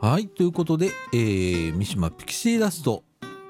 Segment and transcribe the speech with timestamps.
[0.00, 3.04] はいということで、えー、三島ピクシーラスト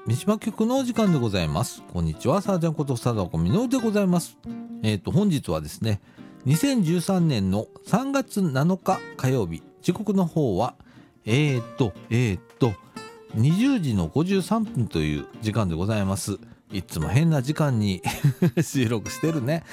[0.05, 1.81] 三島局のお時間でございます。
[1.93, 4.37] こんにちはさあちゃんこと貞子みのるでございます。
[4.83, 6.01] えっ、ー、と本日はですね
[6.45, 10.75] 2013年の3月7日火曜日時刻の方は
[11.23, 12.73] えー、とえー、と
[13.35, 16.37] 20時の53分という時間でございます。
[16.73, 18.01] いつも変な時間に
[18.61, 19.63] 収録してるね。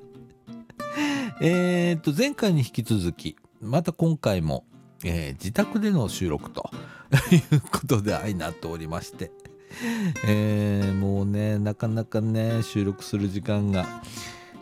[1.40, 4.66] えっと前回に引き続きまた今回も、
[5.06, 6.70] えー、自宅での収録と。
[7.30, 9.30] いうことで相なっておりまして。
[10.26, 14.02] えー、もうねなかなかね収録する時間が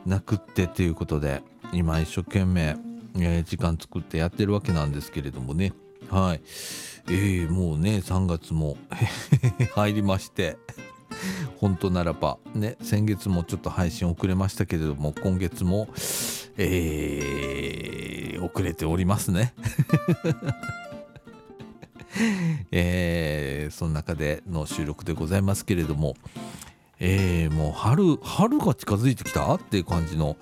[0.05, 2.77] なくってということで今一生懸命、
[3.17, 5.73] えー、時間作ってやってるわけなんですけれどもね。
[6.11, 6.41] はい。
[7.09, 8.77] えー、もうね3月も
[9.75, 10.59] 入りまして。
[11.59, 15.89] 本当ならばね先月もちょっと配信遅れましたけれども今月も
[16.57, 19.55] えー、遅れておりますね。
[22.71, 26.15] えー、その中での収録でございますけれども、
[27.01, 30.37] えー、もう春春が近づいてきたっていう感じの、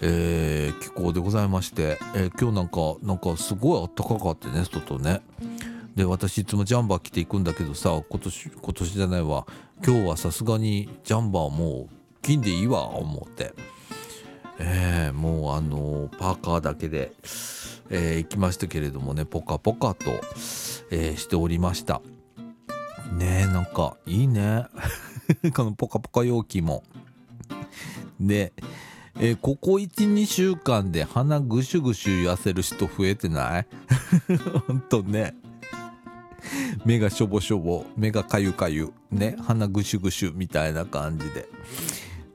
[0.00, 5.22] えー、気候でございまして、えー、今日なんかなんかすごい暖かかってね外ね。
[5.94, 9.46] で私いつもジャンバー着ていくんだけどさ今年今年じゃないわ。
[9.84, 13.52] 今日はさすがにジャンバーもう金でいいわ思って。
[14.64, 17.12] えー、もうあのパーカーだけで、
[17.90, 20.12] えー、行きましたけれどもねポカポカと、
[20.90, 22.00] えー、しておりました。
[23.12, 24.66] ねえなんかいいね。
[25.54, 26.84] このポカポカ容器も。
[28.20, 28.52] で、
[29.18, 33.66] えー、ここ12週間で鼻ぐしゅぐしゅ言わせる人増えてない？
[34.66, 35.34] ほんとね。
[36.84, 38.92] 目がしょぼしょぼ目がかゆかゆ。
[39.10, 41.48] ね鼻ぐしゅぐしゅみたいな感じで。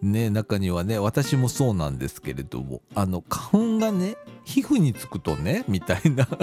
[0.02, 6.28] ね中にはね私もそうなんですけれどもあの花粉がね皮膚につくとねみたいな。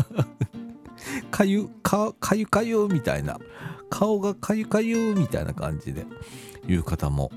[1.30, 3.38] かゆかかゆかゆみたいな。
[3.94, 6.04] 顔がかゆかゆみたいな感じで
[6.66, 7.30] 言う方も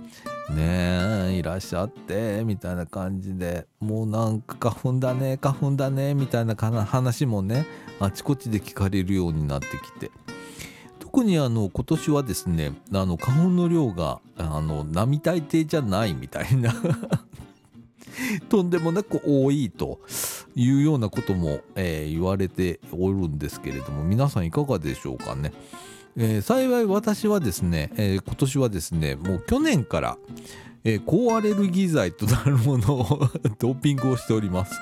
[0.50, 7.68] ねいらっしゃってみたいな感じでもうなんか花粉だね花粉だねみたいな話もね
[8.00, 10.10] あちこちで聞かれるようになってきて。
[11.18, 16.76] 特にあの今年はですねあの花粉の量があの並大抵じゃないみたいな
[18.50, 20.00] とんでもなく多いと
[20.56, 25.54] いうようなことも、えー、言われておるんですけれども皆さんいかがでしょうかね。
[26.18, 30.18] えー、幸い私はですね、えー、今年はですねもう去年から、
[30.84, 33.08] えー、高アレルギー剤となるものを
[33.58, 34.80] ドーピングをしております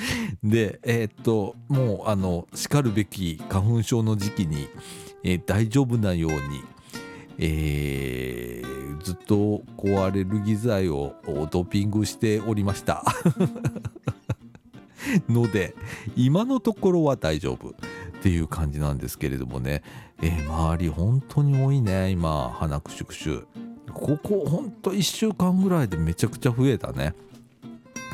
[0.42, 4.68] でえー、っともうあのしかるべき花粉症の時期に、
[5.22, 6.38] えー、大丈夫なように、
[7.38, 11.14] えー、ずっと高アレルギー剤を
[11.50, 13.04] ドーピングしておりました。
[15.28, 15.74] ので
[16.16, 17.72] 今のところは大丈夫っ
[18.22, 19.82] ていう感じなんですけれどもね、
[20.22, 23.46] えー、周り本当に多いね今鼻くしゅくしゅ。
[23.92, 27.14] ここほんと1週間ぐらいでめちゃくちゃ増えたね。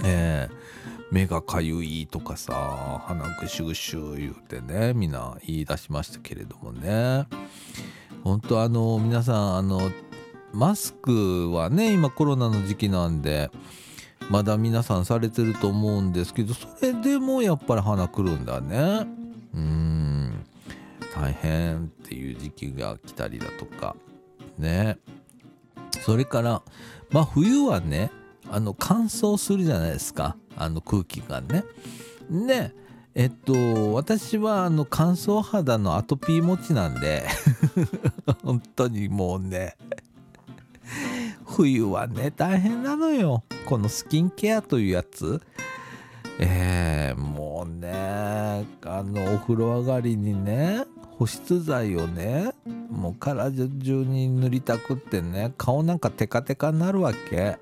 [0.04, 7.26] えー目がかゆいとかさ鼻ぐしゅぐしゅ言うてねみんな言い出しましたけれどもね。
[8.24, 9.90] 本当あの皆さんあの
[10.52, 13.50] マスクはね今コロナの時期なんで
[14.28, 19.06] まだ皆さんされてると思うんですけどそれでもやっぱり鼻くるんだね。
[19.54, 20.44] うん。
[21.14, 23.96] 大変っていう時期が来たりだとか
[24.58, 24.98] ね。
[26.02, 26.62] それから
[27.10, 28.10] まあ冬はね
[28.50, 30.36] あの乾燥するじゃないですか。
[30.56, 31.64] あの空気がね。
[32.30, 32.72] で
[33.14, 37.26] えっと私はあの乾燥肌のアトピー持ちなんで
[38.44, 39.76] 本当にもうね
[41.44, 43.44] 冬はね大変なのよ。
[43.66, 45.40] このスキンケアというやつ。
[46.40, 50.84] えー、もうねあのお風呂上がりにね
[51.18, 52.52] 保湿剤をね
[52.88, 57.58] もう体中に塗りたくってね顔なんかテカテカになるわけ。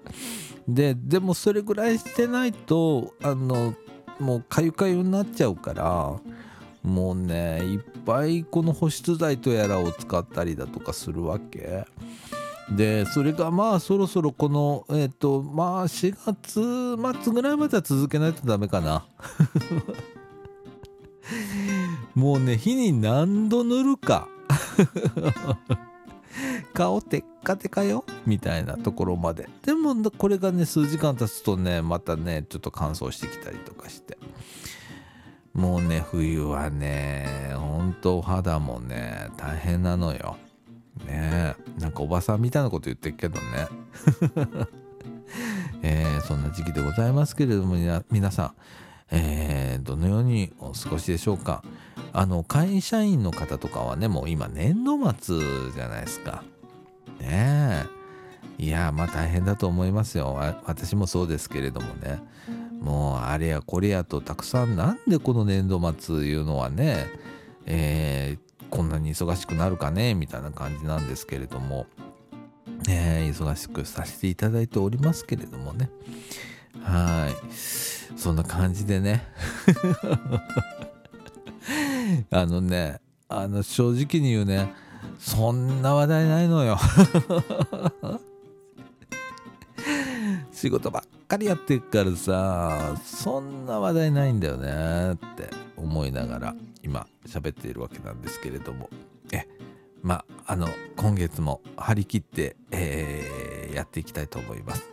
[0.68, 3.74] ででもそれぐらいしてないとあの
[4.18, 6.18] もうかゆかゆになっちゃうから
[6.82, 11.84] もうねいっぱいこの保湿剤とやらを使ったりだとかするわけ。
[12.70, 19.06] でそれがまあそろそろこのえっ、ー、とまあ4月末ぐらいまでは続けないとダメかな。
[22.14, 24.28] もうね日に何度塗るか。
[26.72, 28.04] 顔テッカテカよ。
[28.26, 29.48] みたいなところまで。
[29.62, 34.18] でもこれがね数時間経つとねまたねちょっと乾燥してきたりとかして。
[35.52, 40.36] もうね冬はねほんとお肌もね大変なのよ。
[41.06, 43.68] ねなんかおばさんみたいなこと言ってるけどね。
[45.82, 47.76] えー、そんな時期でございますけれども
[48.10, 48.54] 皆さん。
[49.10, 51.62] えー、どのようにお過ごしでしょうか？
[52.12, 55.38] あの会社員の方とかはねもう今年度末
[55.72, 56.42] じゃないですか。
[57.20, 57.84] ね
[58.58, 58.64] え。
[58.64, 60.34] いやまあ大変だと思いますよ。
[60.64, 62.20] 私もそうですけれどもね。
[62.80, 67.06] もうあれやこれやとたくさんなんでこの年度末いうのはね
[67.66, 71.86] えー、こんなに忙しくなるかねみたいな感じなんですけれども。
[72.86, 75.90] ね忙しくさせていただいておりますけれどもね。
[76.82, 77.34] はい。
[78.18, 79.26] そんな感じでね。
[82.30, 84.72] あのねあの正直に言うね
[85.18, 86.78] そんな話題ないのよ。
[90.52, 98.88] 仕事ばっかりやってるからさそんな話題ないんだよねって思いながら今喋っているわけなんですけれども。
[99.32, 99.46] え
[100.02, 104.84] まあの今月も張り切って、えー、やっていきたいと思います。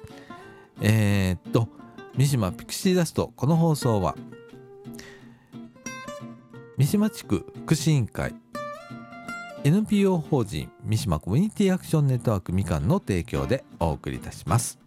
[0.81, 1.67] えー、っと
[2.15, 4.15] 三島ピクシーダストこの放送は
[6.77, 8.35] 三島地区福祉委員会
[9.63, 14.82] NPO 法人三島コミュニティアクションネットワークみかんの提供でお送りいたします。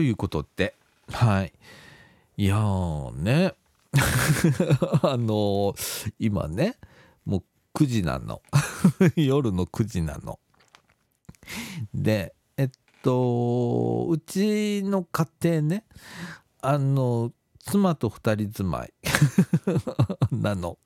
[0.00, 0.74] ということで
[1.12, 1.52] はい。
[2.38, 3.52] いやーね。
[5.02, 6.78] あのー、今ね
[7.26, 7.42] もう
[7.74, 8.40] 9時なの。
[9.14, 10.40] 夜の9時なの。
[11.92, 12.70] でえっ
[13.02, 15.84] とうちの家庭ね
[16.62, 18.94] あの妻と2人住まい。
[20.32, 20.78] なの。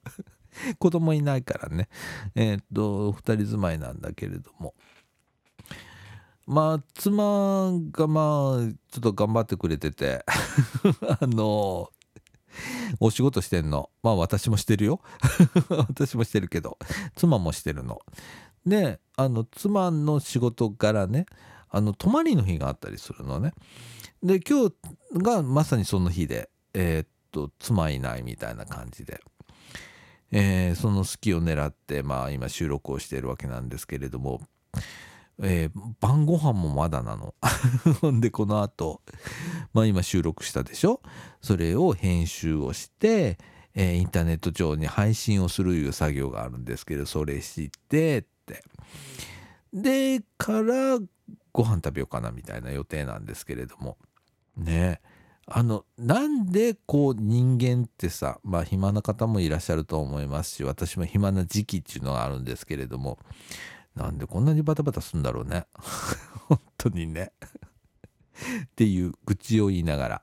[0.81, 1.89] 子供いないからね。
[2.35, 4.75] えっと2人住まいなんだけれども。
[6.47, 10.25] まあ妻がまあちょっと頑張ってくれてて。
[11.21, 11.91] あの
[13.01, 13.91] お仕事してんの。
[14.03, 15.01] まあ私もしてるよ。
[15.89, 16.79] 私もしてるけど。
[17.17, 18.01] 妻もしてるの。
[18.67, 21.27] であの妻の仕事からね
[21.69, 23.53] あの泊まりの日があったりするのね。
[24.23, 24.75] で今日
[25.23, 29.21] がまさにその日でえー、っと妻いないみたいな感じで、
[30.31, 34.41] えー、その隙を狙ってまあ今収録をしているわけなんですけれども。
[35.43, 35.71] えー、
[36.01, 37.35] 晩ご飯もまだなの。
[38.21, 39.03] でこの後
[39.73, 41.01] まあ今収録したでしょ？
[41.41, 43.39] それを編集をして、
[43.75, 48.63] えー、インターネット上に配信をするいう作業があるんですけどそれしてって。
[49.73, 50.99] でから
[51.53, 53.99] ご飯食べようかなみたいな予定なんですけれども。
[54.57, 55.01] ね。
[55.47, 63.19] あのなんでこう人間ってさまあ暇な方もいらっしゃると思いますし私も暇な時期っていうのがあるんですけれども
[63.95, 65.67] なんでこんなにバタバタするんだろうね。
[66.49, 67.33] 本当にね。
[68.65, 70.23] っていう愚痴を言いながら。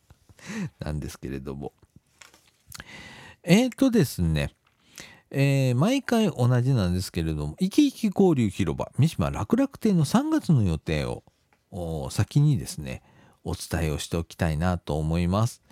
[0.78, 1.72] なんですけれども。
[3.42, 4.54] えっ、ー、とですね。
[5.30, 13.02] えー、毎回同じなんですけれども、生き生き交流広場、三島楽楽亭の3月の予定を先にですね、
[13.42, 15.62] お伝えをしておきたいなと思います。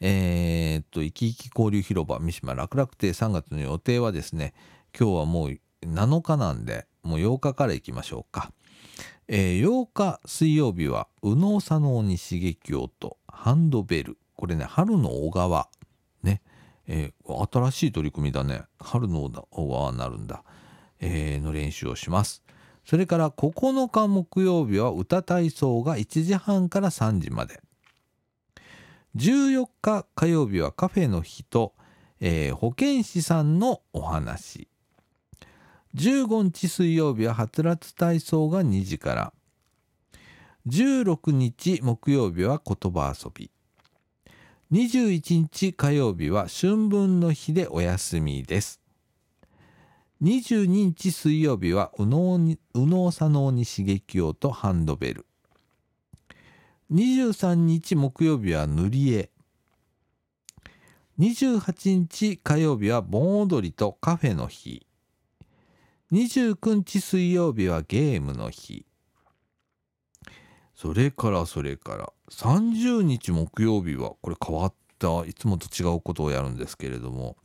[0.00, 4.54] えー、っと、生き生き交流広場、三島楽楽亭3月の予定はですね、
[4.98, 8.52] 今日はもう7日なんでもう8日からいきましょうか、
[9.28, 14.18] えー、8日水曜日は右脳左脳に刺激をとハンドベル。
[14.36, 15.68] これね春の小川。
[16.22, 16.42] ね、
[16.86, 18.62] えー、新しい取り組みだね。
[18.78, 20.42] 春の小川になるんだ、
[20.98, 22.42] えー、の練習をします。
[22.84, 27.60] それから9日木曜日は歌体操が1時半から3時まで。
[29.16, 31.74] 14日火曜日はカフェの日と、
[32.20, 34.69] えー、保健師さんのお話。
[35.94, 39.32] 15日水曜日ははつらつ体操が2時から。
[40.68, 43.50] 16日木曜日は言葉遊び。
[44.70, 48.80] 21日火曜日は春分の日でお休みです。
[50.22, 55.26] 22日水曜日は右脳に右脳左脳に刺激をとハンドベル。
[56.92, 59.30] 23日木曜日は塗り絵。
[61.18, 64.86] 28日火曜日は盆踊りとカフェの日。
[66.12, 68.84] 29日水曜日はゲームの日。
[70.74, 72.12] それからそれから。
[72.30, 77.36] 30日木曜日はこれ変わったいつもと違うことをやるんですけれども、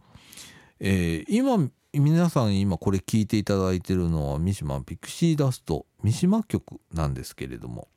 [0.79, 7.87] えー、今皆さん今これ聞いていただいてるのは三島ピクシーダスト三島局なんですけれども。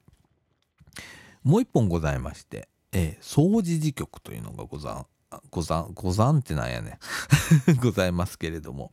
[1.44, 5.06] もう一本ございまして、えー、掃除時局というのがござん
[5.50, 6.98] ござんござんってなんやね
[7.80, 8.92] ございますけれども。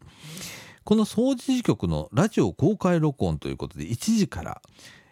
[0.85, 4.61] この掃除時局のラジオ公開録音ということで1時から、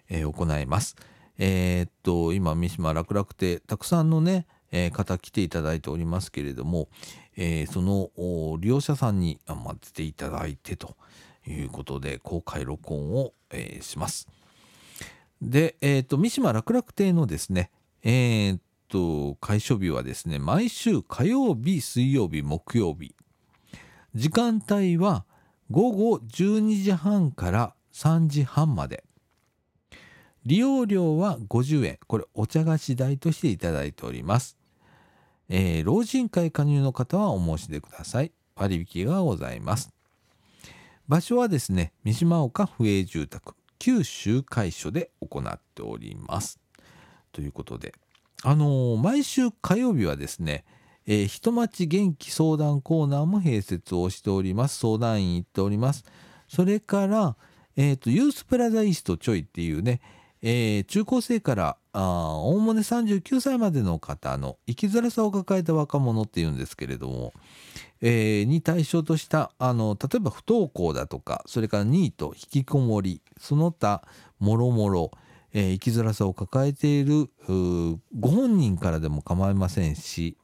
[0.08, 0.96] えー、行います。
[1.40, 6.90] えー、っと今三島楽々亭たくさんのね、えー、方来ていただいておりますけれども、
[7.36, 8.12] えー、その
[8.60, 10.96] 利用者さんに待っていただいてと
[11.48, 14.28] いうことで公開録音を、えします。
[15.42, 17.72] で、えっと三島楽々亭のですね
[18.04, 23.16] えっと開所日はですね毎週火曜日水曜日木曜日
[24.14, 25.26] 時間帯は
[25.74, 29.04] 午後12時半から3時半まで。
[30.46, 32.00] 利用料は50円。
[32.06, 34.56] これお茶菓子代としていただいております、
[35.50, 38.32] えー、老人会加入の方はお申し出ください。
[38.56, 39.92] 割引がございます。
[41.08, 46.60] 場所はですね三島岡府営住宅旧集会所で行っております。
[47.32, 47.96] ということで
[48.44, 50.66] あのー、毎週火曜日はですね
[51.06, 54.80] えー、人町元気相談コーナーも併設をしております。
[54.80, 56.06] 相談員行っております。
[56.48, 57.36] それから、
[57.76, 60.02] えーと、ユースプラザイーストちょいっていうね、
[60.42, 67.34] えー、中高生からおおむね39歳までの方の生きづらさを抱えた若者っていうんですけれども、
[68.02, 74.04] えー、に対象としたあの例えば不登校だとかそれからニート引きこもりその他
[74.40, 75.12] もろもろ
[75.54, 80.36] 生きづらさを抱えているご本人からでも構いませんし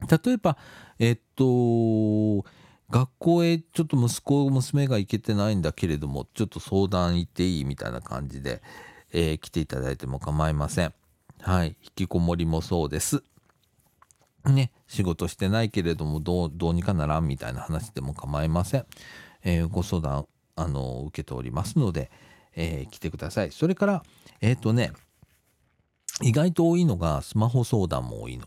[0.00, 0.56] 例えば
[0.98, 2.44] えっと
[2.90, 8.62] 学校へちょっと息子娘が行けてないんだけれどもちょっと相談行っていいみたいな感じで、
[9.12, 10.94] えー、来ていただいても構いません。
[11.40, 11.76] はい。
[11.82, 13.22] 引きこもりもそうです。
[14.44, 14.70] ね。
[14.86, 18.86] 仕事してないけれどもどうどうにかならんみたいな話でも構いません、
[19.42, 22.10] えー、ご相談あの受けておりますので、
[22.54, 23.50] えー、来てください。
[23.50, 24.02] それから
[24.40, 24.92] えっ、とね
[26.22, 28.46] 意外と多いのがスマホ相談も多いの。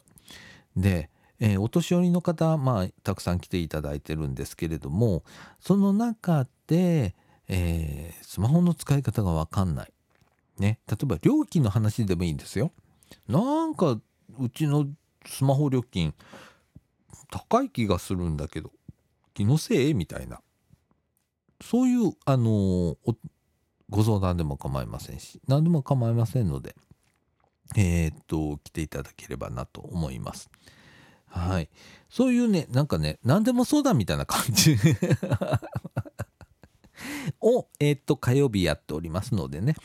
[0.78, 5.24] でえー、お年寄りの方、まあ、たくさん来ていただいてるんですけれども
[5.60, 7.16] その中で、
[7.48, 9.94] えー、スマホの使い方が分かんない、
[10.60, 12.72] ね、例えば料金の話でもいいんですよ。
[13.28, 14.00] なんか
[14.40, 14.88] うちの
[15.26, 16.14] スマホ料金
[17.32, 18.72] 高い気がするんだけど
[19.34, 20.42] 気のせいみたいな
[21.62, 22.98] そういうあの、
[23.90, 26.76] ご相談でも構いませんし何でも構いませんので
[27.76, 30.50] えー、っと来ていただければなと思います。
[31.30, 31.70] はい。
[32.10, 34.76] そういうね、なんかね、何でも相談みたいな感じ
[37.40, 39.76] を、えっ、と、火曜日やっておりますのでね、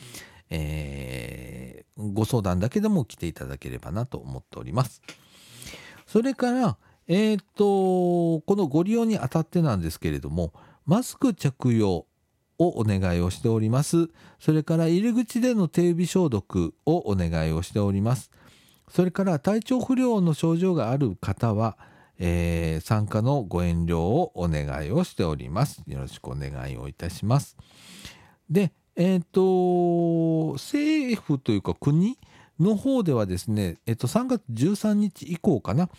[0.49, 5.01] えー、ご相談だけでも来ていただければなと思っております。
[6.07, 10.53] それから、えっ、と、このご利用にあたってなんですけれども、
[10.85, 12.05] マスク着用
[12.57, 14.09] をお願いをしております。
[14.39, 18.31] それから入り口での手指消毒をお願いをしております。
[18.89, 21.77] それから体調不良の症状がある方は、
[22.17, 25.83] えー、参加のご遠慮をお願いをしております。
[25.87, 27.57] よろしくお願いをいたします。
[28.49, 32.17] で、えっ、ー、と、政府というか国
[32.59, 35.89] の方ではですね、え、ー、と、3月13日以降かな、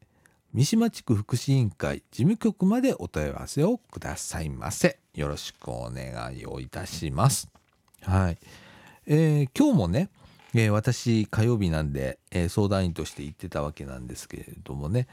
[0.51, 4.97] 三島地区福祉委員会事務局までお問い合わせをくださいませ。
[5.13, 7.49] よろしくお願いをいたします。
[8.01, 8.39] はい。
[9.05, 10.09] えー、今日もね、
[10.55, 15.07] えー、私火曜日なんで、えー、相談員として行ってたわけなんですけれどもね、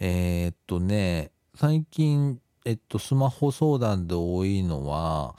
[0.00, 5.36] えー、っとね、最近、えっと、スマホ相談で多いのは、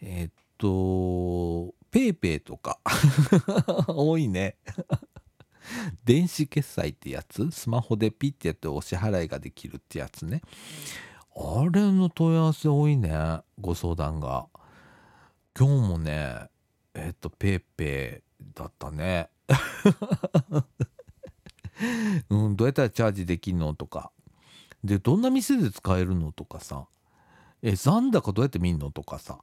[0.00, 2.78] えっと、ペイペイとか
[3.88, 4.56] 多いね
[6.04, 7.50] 電子決済ってやつ？
[7.50, 10.42] スマホでピッてやってお支払いができるってやつね。
[11.36, 13.40] あれの問い合わせ多いね。
[13.60, 14.46] ご相談が。
[15.56, 16.48] 今日もね、
[16.94, 19.30] えっと、ペイペイだったね。
[22.30, 24.10] うん、どうやったらチャージできんのとか。
[24.82, 26.86] で、どんな店で使えるのとかさ。
[27.62, 29.38] え、残高どうやって見んのとかさ。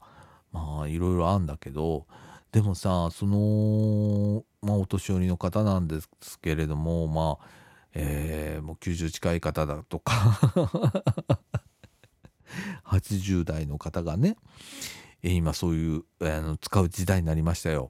[0.55, 2.05] まあいろいろあんだけど
[2.53, 7.47] でもさその、まあ、お年寄りの方なんですけれどもまあ
[7.97, 10.11] えー、もう90近い方だとか
[12.85, 14.37] 80代の方がね
[15.23, 17.89] 今そういうあの使う時代になりましたよ。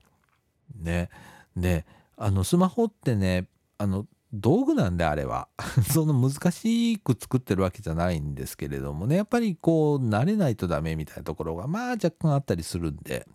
[0.75, 1.09] ね。
[1.57, 1.85] で
[2.17, 5.47] あのスマホってねあの道具なんであれは。
[5.93, 9.15] その難しく作ってるわけじゃないんですけれどもね。
[9.15, 13.27] やっぱりこう慣れないとダメみたいなところがまあ若干あったりするんで。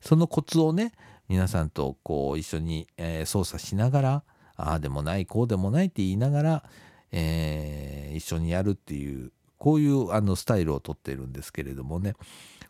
[0.00, 0.92] そのコツをね
[1.28, 4.24] 皆さんとこう一緒に、え、操作しながら
[4.56, 6.64] ああでもないこうでもないって言いながら、
[7.10, 12.14] えー、一緒にやるっていうこういうあのスタイルをとってるんですけれどもね。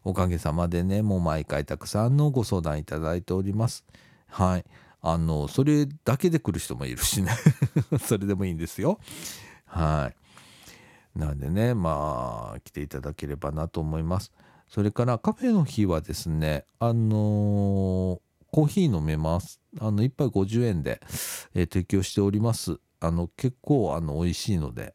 [0.05, 3.85] おかげさまでねもう毎回たくさんのご相談いただいております。
[4.29, 4.65] はい。
[5.03, 7.31] あのそれだけで来る人もいるしね。
[8.01, 8.99] それでもいいんですよ。
[9.67, 10.13] は
[11.15, 11.19] い。
[11.19, 14.33] なんでねまあ来ていただければなと思います。
[14.69, 19.61] それからカフェの日はですねあのー、コーヒー飲めます。
[19.81, 21.01] あの1杯50円で、
[21.55, 22.79] えー、提供しております。
[23.01, 24.95] あの結構あの美味しいので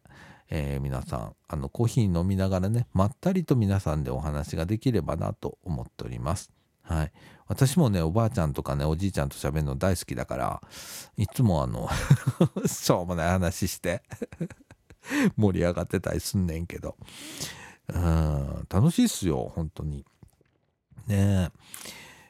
[0.54, 6.52] えー、皆さんあのコーヒー飲みながらねまったりと皆さんでお話ができればなと思っております。
[6.84, 7.12] はい、
[7.52, 10.62] 私もねおばあちゃんとかねおじいちゃんと喋るの大好きだから
[11.18, 11.90] いつもあの
[12.66, 14.02] しょうもない話して
[15.36, 16.96] 盛り上がってたりすんねんけど。
[17.94, 20.06] うん楽しいっすよ本当に。
[21.08, 21.52] ね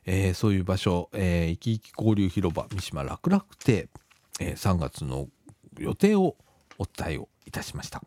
[0.07, 0.31] え。
[0.31, 3.89] ー、そういう場所、えー、生き生き交流広場三島楽々亭、
[4.39, 5.27] えー、3月の
[5.77, 6.35] 予定を
[6.79, 8.01] お伝えをいたしました。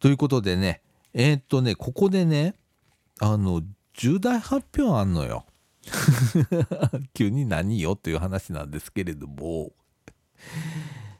[0.00, 0.82] ということでね
[1.14, 2.56] えー、っとねここでね
[3.20, 3.62] あの
[3.96, 5.46] 重大発表あんのよ。
[7.14, 9.70] 急に何よという話なんですけれども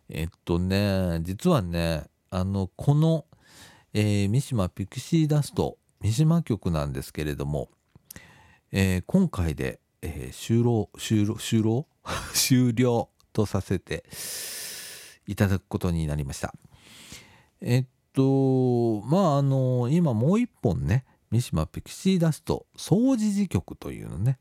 [0.09, 3.27] えっとね実はねあのこの、
[3.93, 7.71] えー、三島ピクシーダスト三島局なんですけれども、
[8.73, 11.87] えー、今回で、えー、終了終了終了？
[12.35, 14.05] 終了とさせて
[15.27, 16.55] いただくことになりました。
[17.61, 21.05] えっとまああの今もう一本ね
[21.37, 24.39] 三島ピクシーダスト総持事局というのね、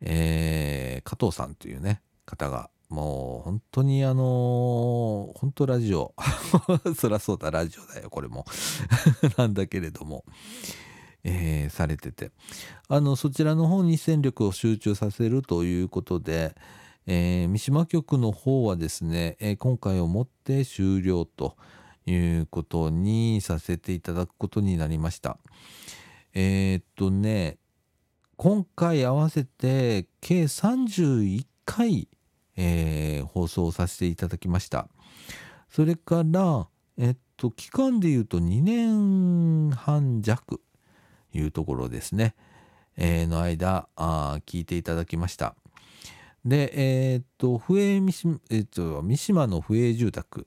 [0.00, 6.14] えー、加藤さんというね方がもう本当にあのー、本当ラジオ
[6.96, 8.46] そらそうだラジオだよこれも
[9.36, 10.24] なんだけれども、
[11.24, 12.30] えー、されてて
[12.86, 16.54] あのそちらの方に戦力を集中させるということで、
[17.06, 21.56] えー、三島局の方はですね、え、今回をもって終了と
[22.06, 25.38] いうことにさせていただくことになりました。
[26.34, 27.58] えー、っとね
[28.36, 32.08] 今回合わせて計31回、
[32.56, 34.88] えー、放送させていただきました。
[35.70, 40.60] それからえっと期間で言うと2年半弱
[41.32, 42.34] いうところですね、
[42.96, 45.54] えー、の間あ聞いていただきました。
[46.44, 50.46] でえー、っと不営三島,、えー、三島の不営住宅。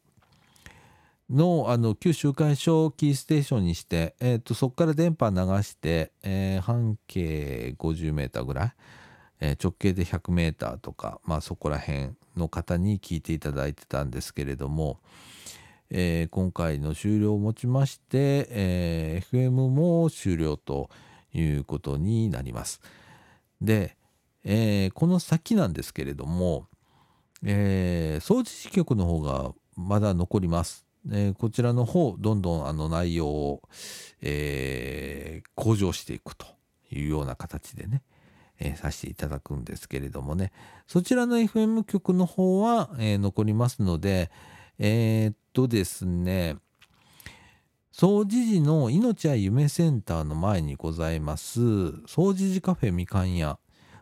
[1.32, 8.74] のあの旧週刊誌をキーステーションにして、えーと、そこから電波流して、えー、半径 50m ぐらい、
[9.40, 15.00] えー、直径で 100m とか、まあ、そこら辺の方に聞いていただいてたんですけれども、
[15.90, 20.90] えー、今回の終了をもちまして、え FM も終了と
[21.34, 22.82] いうことになります。
[23.62, 23.96] で、
[24.44, 26.68] えこの先なんですけれども、
[27.44, 30.91] えー、掃除支局の方がまだ残ります。
[31.10, 33.62] えー、こちらの方どんどんあの内容を、
[34.22, 36.46] えー、向上していくと
[36.92, 38.04] いうような形でね、
[38.60, 40.52] えー、させていただくんですけれどもね。
[40.88, 44.30] そちらの FM 局の方は、え残りますので
[44.78, 46.58] えっとですね
[47.92, 51.60] 総持寺の命や夢センターの前にございます
[52.08, 53.60] 総持寺カフェみかん屋。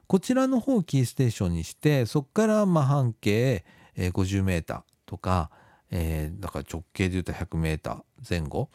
[0.07, 3.63] こちらの方をキーステーションにしてそこからま半径
[3.95, 5.51] 50m とか
[5.91, 8.69] えー、だから直径で言うと 100m 前後、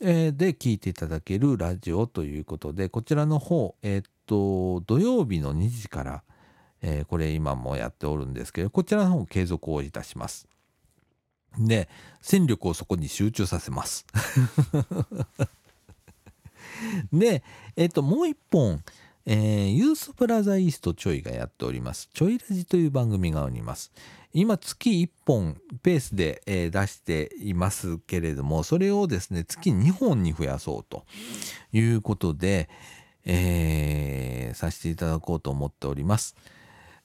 [0.00, 6.22] えー、で聞いていただけるラジオということでこちらの方、えー、っと土曜日の2時から、
[6.82, 10.48] えー、これ今もやっておるんですけどこちらの方継続をいたします。
[11.58, 11.88] で
[12.22, 14.06] 戦力をそこに集中させます。
[17.12, 17.42] で
[17.76, 18.82] えっともう一本
[19.24, 22.08] えー、ユースプラザイーストちょいがやっております。
[22.12, 23.92] ちょいラジという番組がおります。
[24.34, 31.04] 今月1本ペースで、え、出していますけれども、それをですね、月2本に増やそうと
[31.72, 32.70] いうことで、
[33.24, 36.34] えー、させていただこうと思っております。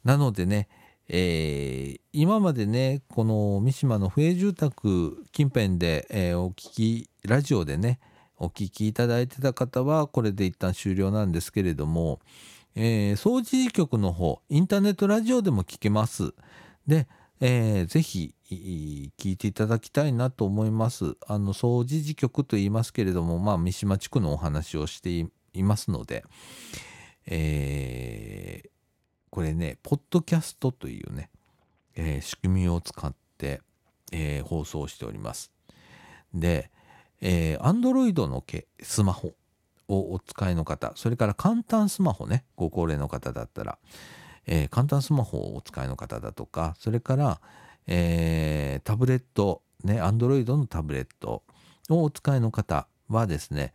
[0.05, 0.69] なのでね、
[1.09, 7.99] えー、今までね、この三島の不営住宅近辺で、えー、お聞き、ラジオでね、
[8.37, 12.19] お聞きいただいてた方はこれで一旦終了なんですけれども、
[12.75, 16.33] えー、掃除局の方インターネットラジオでも聞けます
[16.85, 17.07] で、
[17.39, 25.09] えー、ぜひ聞いていただきたいなと思いますあの掃除時局と言いますけれどもまあ三島地区のお話をして
[25.53, 26.23] いますので、
[27.27, 28.69] えー
[29.29, 31.29] これね、ポッドキャストというね、
[31.95, 33.61] えー仕組みを使って、
[34.11, 35.51] えー放送しております。
[36.33, 36.71] で、
[37.21, 38.43] えー、Android の
[38.81, 39.35] スマホ
[39.87, 43.77] をお使いの方、それから簡単スマホね、ご高齢の方だったら、
[44.47, 47.41] えー簡単スマホをお使いの方だとか、それから、
[47.85, 51.43] えータブレット、ね、Android のタブレット
[51.89, 53.73] をお使いの方はですね、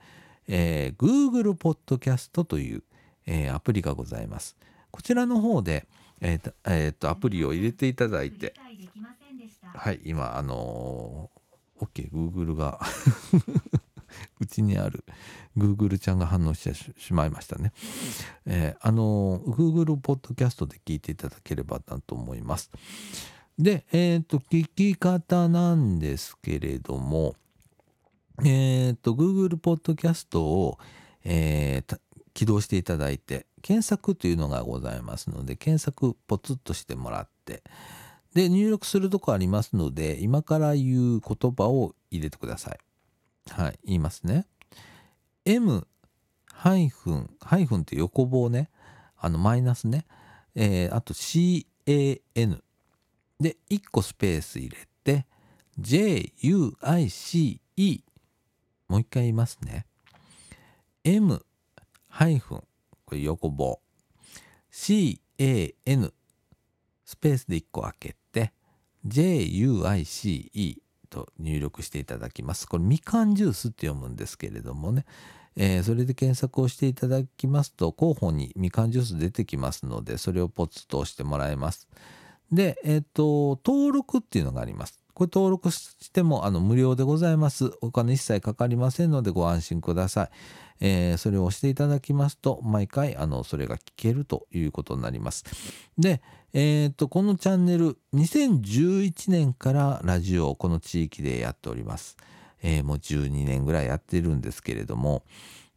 [0.49, 2.83] えー Google Podcast という、
[3.27, 4.57] えーアプリがございます。
[4.91, 5.87] こちらの方で、
[6.21, 8.55] えーとえーとアプリを入れていただいて、
[9.79, 12.81] はい、今、あのー、OK、Google が
[14.41, 15.05] うちにある
[15.57, 17.73] Google ちゃんが反応してしまいましたね。
[18.47, 22.71] えーあの Google ポッドキャストで聞いていただければなと思います。
[23.59, 27.37] で、えっ、と、聞き方なんですけれども、
[28.43, 30.79] えっ、と、Google ポッドキャストを、
[31.25, 32.01] えー
[32.35, 37.63] 起動していただいて、検索というのがございますので、検索ポツッとしてもらって、
[38.35, 42.79] で、入力するとこありますので、今から言う言葉を入れてください。
[43.51, 44.47] はい、言いますね。
[45.45, 45.87] M
[46.53, 48.71] ハイフン、ハイフンって横棒ね、
[49.19, 50.07] あのマイナスね、
[50.55, 51.65] えーあと CAN
[53.41, 55.27] で1個スペース入れて
[55.81, 57.61] JUICE
[58.89, 59.87] もう一回言いますね。
[61.03, 61.45] M
[62.09, 62.63] ハイフン。
[63.07, 63.81] これ横棒。
[64.71, 66.13] CAN
[67.05, 68.53] スペースで1個開けて
[69.07, 70.82] JUICE
[71.13, 72.67] と入力していただきます。
[72.67, 75.05] これみかんジュースって読むんですけれどもね、
[75.55, 81.89] えーそれで検索をしていただきますと候補にみかんジュース出てきますのでそれをポツッと押してもらえます。
[82.51, 85.03] で、えっ、と登録っていうのがあります。
[85.15, 87.71] これ登録してもあの無料でございます。
[87.83, 90.31] お金一切かかりませんのでご安心ください。
[90.85, 95.45] えーそれを押していただきますと毎回あのそれが聞けるということになります。
[95.97, 96.21] で、
[96.53, 102.17] えー、とこのチャンネル2011年からラジオをこの地域でやっております。
[102.63, 105.23] えーもう12年ぐらいやってるんですけれども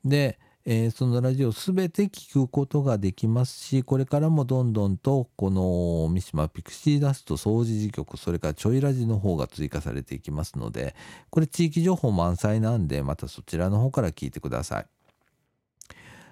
[0.03, 10.95] で、えーそのラジオすべて聞くことができますしこれからもどんどんとこの三島ピクシーダスト掃除事局それからちょいラジの方が追加されていきますので
[11.29, 14.94] これ地域情報満載なんでまたそちらの方から聞いてください。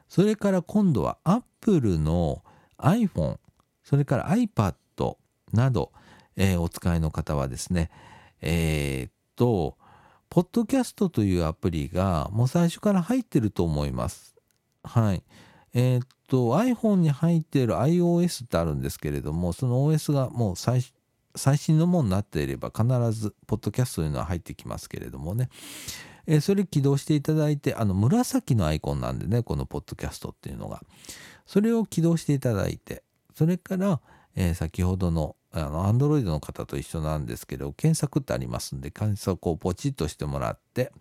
[0.07, 2.43] それから今度は Apple の
[2.77, 3.37] iPhone
[3.83, 4.75] それから iPad
[5.51, 5.91] など、
[6.35, 7.91] えーお使いの方はですね
[8.41, 9.77] えーっと
[10.29, 14.35] ポッドキャストというアプリがもう最初から入ってると思います。
[14.83, 15.23] はい。
[15.75, 20.81] えーっと iPhone に入っている iOS ってあるんですけれどもその OS がもう最
[21.35, 25.49] 最新のものになっていれば必ずポッドキャストというのは入ってきますけれどもね、
[26.27, 30.81] えーそれ起動していただいてあの紫のアイコンなんでねこのポッドキャストっていうのが。
[31.45, 33.03] それを起動していただいて
[33.35, 33.99] それから、
[34.35, 40.91] えー先ほどのあの Android の方と一緒なんですけど検索ってありますんで検索をポチッとしてもらって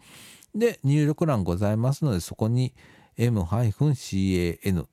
[0.54, 2.74] で入力欄ございますのでそこに
[3.16, 4.86] M-CAN1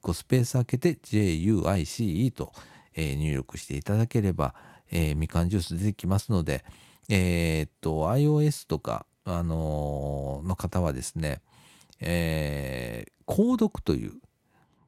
[0.00, 2.52] 個スペース開けて JUICE と、
[2.94, 4.54] えー入力していただければ、
[4.90, 6.64] えーみかんジュース出てきますので
[7.08, 11.40] えーっと iOS とか、あのーの方はですね、
[12.00, 14.12] えー購読という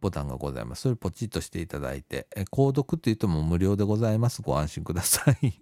[0.01, 0.83] ボタンがございます。
[0.83, 4.43] それをポチッとしていただいて、え購読って言っても無料でございます。
[4.43, 5.55] ご安心ください。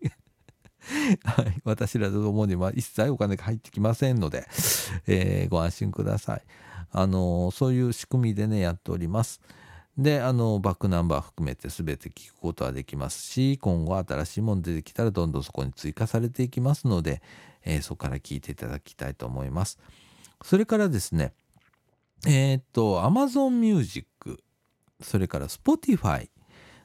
[1.23, 4.49] はい、私らどもには一切お金が入ってきませんので、
[5.07, 6.43] えーご安心ください。
[6.91, 9.41] あのそういう仕組みでねやっております。
[9.97, 17.23] であのバックナンバー含めて全て聞くことはできますし今後新しいもの出てきたらどんどんそこに追加されていきますので、
[17.65, 19.79] えーそこから聞いていただきたいと思います。
[20.45, 21.33] それからですね
[22.27, 24.07] えーっと Amazon Music
[25.01, 26.29] それから Spotify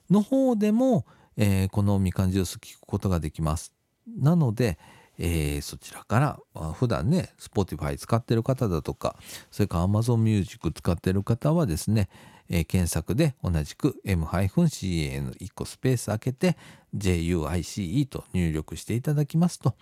[0.09, 3.73] の方でも、えーこのみかんジュース聞くことができます。
[4.19, 4.79] なので、
[5.17, 9.17] えーそちらからあ普段ね Spotify 使ってる方だとか
[9.51, 12.09] それから Amazon Music 使ってる方はですね、
[12.49, 16.57] えー検索で同じく M-CAN1 個スペース開けて
[16.95, 19.75] JUICE と入力していただきますと、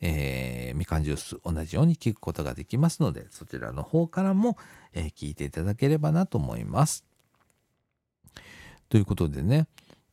[0.00, 4.56] えーみかんジュース同じように聞くことができますのでそちらの方からも、
[4.92, 7.04] えー聞いていただければなと思います。
[8.88, 9.66] ということでね、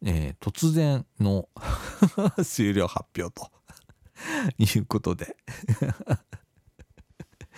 [0.04, 1.50] えー突然の
[2.44, 3.50] 終了発表と
[4.58, 5.36] いうことで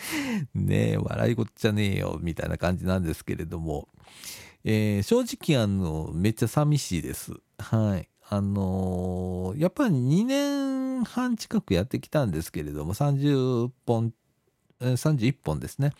[0.54, 3.90] ねえ笑いごっちゃねえよみたいな感じなんですけれども、
[4.64, 7.34] えー正直あのめっちゃ寂しいです。
[7.58, 8.10] はい。
[8.30, 14.14] あのーやっぱり2年半近くやってきたんですけれども30本
[14.80, 15.94] 31本ですね。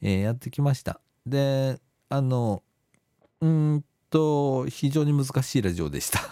[0.00, 1.00] えー、やってきました。
[1.26, 2.62] であの
[3.40, 6.20] うんと非常に難しいラジオでした。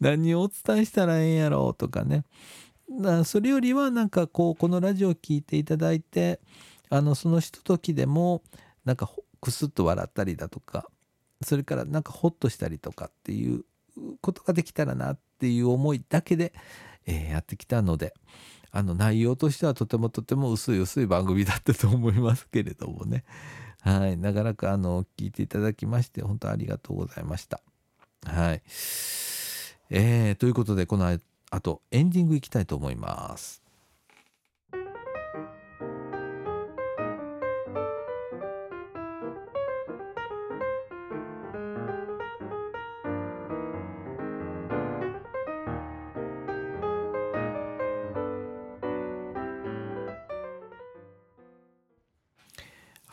[0.00, 2.24] 何をお伝えしたらええんやろうとかね。
[3.00, 6.40] だそれよりはなんかこうこのラジオを聴いていただいて
[6.90, 8.42] あのそのひとときでも
[8.84, 9.08] なんか
[9.40, 10.88] クスッと笑ったりだとか
[11.42, 13.64] それからなんかホッとしたりとかっていう
[14.20, 16.52] ことができたらなっていう思いだけで、
[17.06, 18.14] えー、やってきたので
[18.70, 23.24] あの内容としてはとてもとても薄い薄い番組だったと思いますけれどもね。
[23.82, 24.16] はい。
[24.16, 27.60] 長らくあの聞いていただきまして本当ありがとうございました。
[28.24, 28.62] はい。
[29.90, 31.18] えー、ということでこの
[31.52, 33.62] 後エンディングいきたいと思います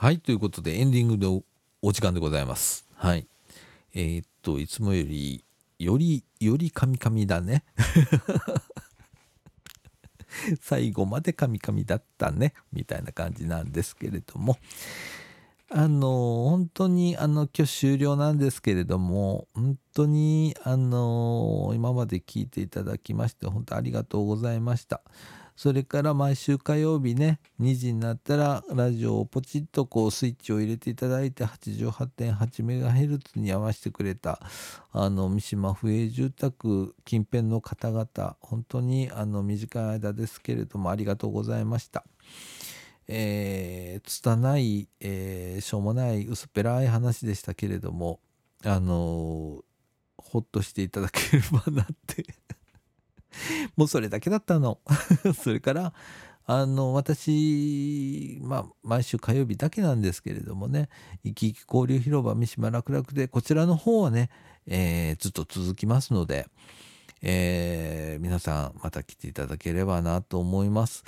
[0.02, 1.44] はい、ということでエンディングの
[1.82, 2.88] お時間でございます。
[2.96, 3.28] はい。
[3.94, 5.44] えー、っと、いつもより、
[5.80, 7.64] より、よりカミカミだね。
[10.62, 12.54] 最後までカミカミだったね。
[12.74, 14.58] みたいな感じなんですけれども。
[15.72, 25.02] あの、本当に、あの、今日終了なんですけれども、本当に、あの、今まで聞いていただきまして、本当ありがとうございました。
[25.60, 34.40] それから毎週火曜日ね2時になったらラジオをポチッとこうスイッチを入れていただいて 88.8MHz に合わせてくれた
[34.94, 42.06] あの三島不営住宅近辺の方々本当にあの短い間ですけれどもありがとうございました。
[43.10, 48.22] えー、拙い、えー、しょうもない薄っぺらい話でしたけれども
[48.64, 49.62] あのー、
[50.16, 52.26] ほっとしていただければなって
[53.76, 54.80] もうそれだけだったの。
[55.42, 55.94] それから
[56.52, 60.90] あの私まあ毎週火曜日だけなんですけれどもね
[61.24, 64.32] 生き生き交流広場三島楽々でこちらの方はね、
[64.66, 66.48] えー、ずっと続きますので、
[67.22, 71.04] えー、皆さんまた来ていただければなと思います、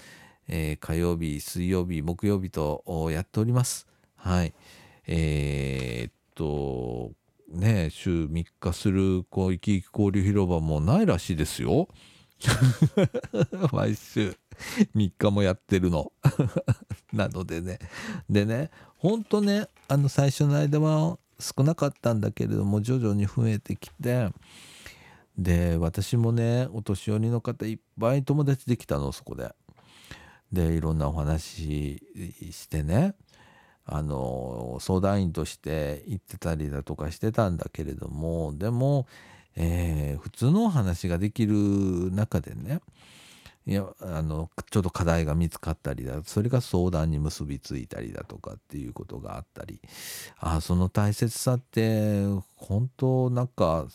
[0.48, 3.88] えー、火曜日水曜日木曜日とやっております。
[4.16, 4.54] はい。
[5.08, 7.14] えー、っと
[7.50, 11.88] ね週3日するこう生き生き交流広場もないらしいですよ。
[13.72, 14.36] 毎週
[14.96, 16.12] 3日もやってるの
[17.14, 17.80] なのでね
[18.30, 24.30] でねほんとねあの最初の間は少なかったんだけれども徐々に増えてきて
[25.38, 29.54] で私もねお年寄りの方いっぱい友達できたのそこで。
[30.52, 32.02] でいろんなお話
[32.52, 33.16] してね
[33.86, 39.08] あの相談員として行ってたりだとかしてたんだけれどもでも
[39.56, 41.56] えー、普通のお話ができる
[42.12, 42.80] 中でね
[43.68, 49.80] いやあのちょっと課題が見つかったりだそれが相談に結びついたりだとかっていうことがあったり
[50.40, 52.24] あその大切さって
[52.56, 53.86] 本当なんか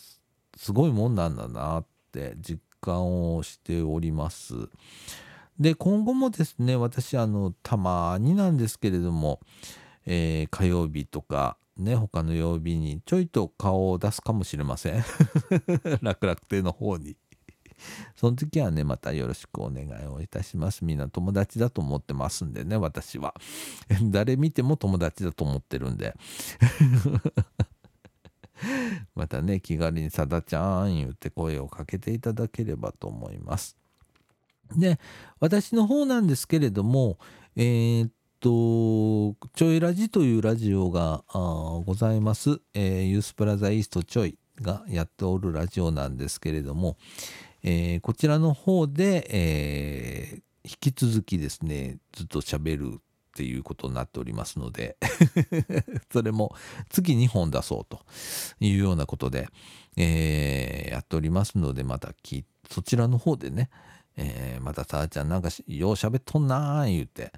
[0.56, 4.54] すごいもんなんだなって実感をしております。
[5.58, 9.40] で今後もですね私あのたまになんですけれども、
[10.04, 15.04] えー、火曜日とかね、他の曜日にちょいと顔を出すかもしれません。
[16.02, 17.16] 楽々亭の方に。
[18.16, 20.84] その時はね、またよろしくお願いをいたします。
[20.84, 23.34] みんな友達だと思ってますんでね、私は。
[24.10, 26.14] 誰見ても友達だと思ってるんで。
[29.14, 33.76] またね、気軽にさだちゃん言って声をかけていただければと思います。
[34.74, 34.98] で、
[35.40, 37.18] 私の方なんですけれども、
[37.54, 38.10] えー、
[38.40, 41.24] と、ちょいラジというラジオが
[41.84, 46.96] ございます、えー、ユースプラザイーストちょいがやっておるラジオなんですけれども、
[47.62, 53.00] えー、こちらの方で、えー、引き続きですね、ずっと喋るっ
[53.36, 54.96] ていうことになっておりますので
[56.10, 56.54] それも
[56.88, 58.00] 月2本出そうと
[58.60, 59.48] いうようなことで、
[59.96, 62.14] えー、やっておりますので、また
[62.70, 63.68] そちらの方でね、
[64.16, 67.32] え、またさあちゃんなんかよう喋っとんなー言うて、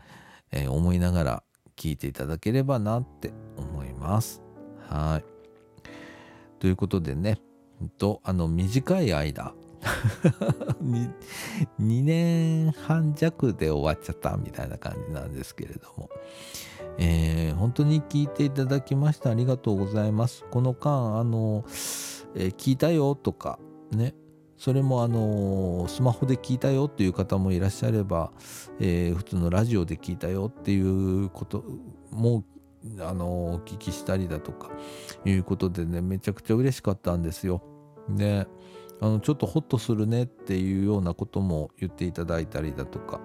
[0.50, 1.42] えー、思いながら
[1.76, 4.42] 聞いていただければなって思います。
[4.88, 5.24] はい。
[6.58, 7.38] ということでね、
[7.98, 9.54] とあの短い間
[10.82, 11.10] 2、
[11.80, 16.10] 2年半弱で終わっちゃったみたいな感じなんですけれども、
[16.98, 20.44] えー、本当に聞いていただきましてありがとうございます。
[20.50, 21.64] この間、あの、
[22.34, 23.58] えー、聞いたよとか、
[23.92, 24.14] ね、
[24.58, 28.32] それもあのスマホで聞いたよっていう方もいらっしゃれば、
[28.80, 31.64] えー、普通のラジオで聞いたよっていうこと
[32.10, 32.44] も
[33.00, 34.70] あのお聞きしたりだとか
[35.24, 37.62] いうことでねめちゃくちゃ嬉しかったんですよ。
[38.08, 38.48] で
[39.00, 43.20] あのちょっとホッとするねっていうようなことも言っていただいたりだとか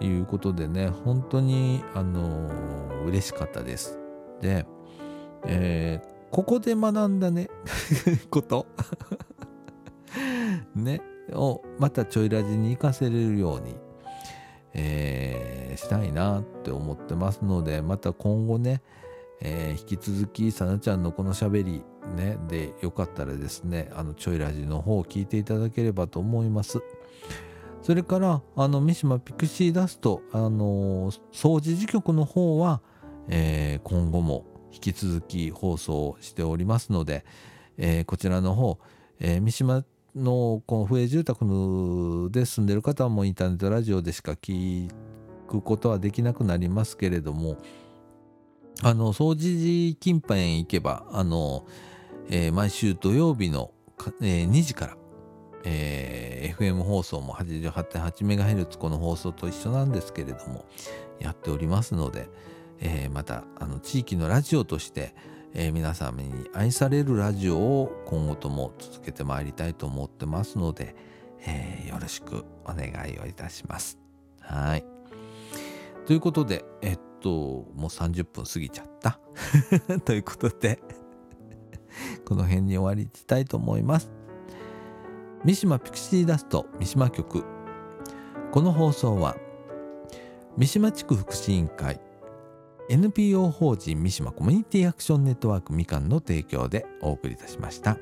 [0.00, 2.48] いうことでね本当にあの
[3.06, 3.98] 嬉しかったです。
[4.40, 4.66] で、
[5.46, 7.48] えー、ここで学んだね
[8.30, 8.66] こと。
[10.74, 11.00] ね
[11.32, 13.76] をまたちょいラジに活かせれるように、
[14.74, 18.82] えー、したいなって思ってますのでまた今後ね、
[19.40, 21.84] えー、引き続きさなちゃんのこのしゃべり
[22.16, 26.82] ねでよかったらですねあのちょいラジの方を聞いていただければと思います。
[27.82, 32.82] それからあの三島ピクシーダストあの掃除時局の方は、
[33.28, 37.24] えー、今後も引き続き放送しておりますので、
[37.76, 38.78] えー、こちらの方、
[39.20, 41.44] えー、三島のこの不営住宅
[42.30, 44.90] で住んでる方はもうインターネットラジオでしか聞
[45.46, 47.58] くことはできなくなりますけれども
[48.82, 51.66] あの掃除時近辺行けばあの、
[52.30, 53.72] えー、毎週土曜日の、
[54.22, 54.96] えー、2時から、
[55.64, 60.64] えー、FM 放送も 88.8MHz この放送と一緒なんですけれども
[61.18, 62.28] やっておりますので、
[62.80, 65.14] えー、またあの地域のラジオとして、
[65.60, 70.94] えー、皆様に愛されるラジオを今後とも続けてまいりたいと思ってますので、
[71.40, 73.98] えー、よろしくお願いをいたします。
[74.40, 74.84] はい。
[76.06, 77.30] ということで、えっと、
[77.74, 79.18] もう30分過ぎちゃった。
[80.06, 80.80] ということで
[82.24, 84.12] この辺に終わりにしたいと思います。
[85.44, 87.44] 三島ピクシーダスト三島局。
[88.52, 89.36] この放送は、
[90.56, 92.00] 三島地区福祉委員会
[92.90, 97.98] NPO 法人三島コミュニティアクションネットワークみかんの提供でお送りいたしました。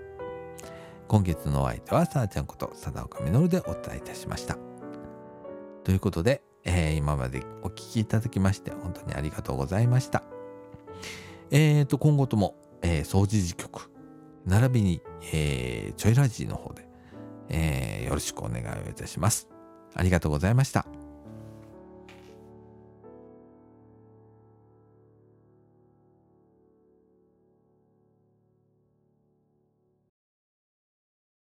[1.09, 4.57] 今月のお相手はさあちゃんこと貞岡実でお伝えいたしました。
[5.83, 10.23] ということで、えー、今までお聴きいただきまして本当にありがとうございました。
[11.51, 13.91] えーと、今後とも、えー、掃除時局、
[14.45, 15.01] 並びに、
[15.33, 16.89] えー、ちょいラジの方で、
[17.49, 19.49] えー、よろしくお願いをいたします。
[19.95, 20.87] ありがとうございました。